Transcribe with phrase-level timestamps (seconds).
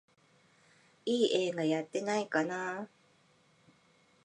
[1.05, 2.87] いい映画やってないかなあ